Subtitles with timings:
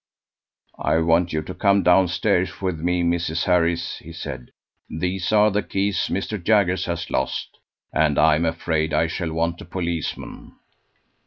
[0.79, 3.43] "I want you to come downstairs with me, Mrs.
[3.43, 4.49] Harris," he said:
[4.89, 6.43] "these are the keys Mr.
[6.43, 7.59] Jaggers has lost,
[7.93, 10.53] and I'm afraid I shall want a policeman."